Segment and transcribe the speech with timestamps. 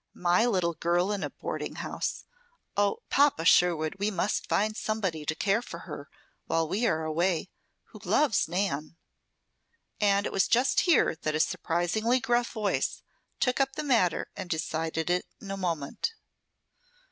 [0.17, 2.23] My little girl in a boarding house.
[2.75, 3.97] Oh, Papa Sherwood!
[3.99, 6.09] We must find somebody to care for her
[6.47, 7.51] while we are away,
[7.89, 8.95] who loves Nan."
[9.99, 13.03] And it was just here that a surprisingly gruff voice
[13.39, 16.13] took up the matter and decided it in a moment.